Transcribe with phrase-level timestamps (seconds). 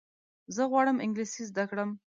[0.55, 1.89] زه غواړم انګلیسي زده کړم.